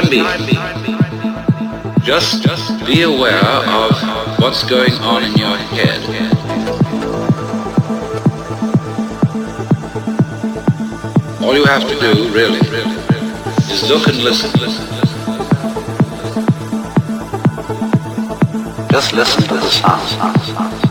[0.00, 0.26] time being,
[2.02, 3.92] just be aware of
[4.40, 6.00] what's going on in your head.
[11.40, 14.50] All you have to do, really, is look and listen.
[18.90, 20.83] Just listen to the sounds.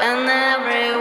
[0.00, 0.99] and everyone.